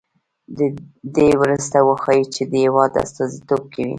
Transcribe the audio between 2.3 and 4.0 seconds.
چې د هېواد استازیتوب کوي.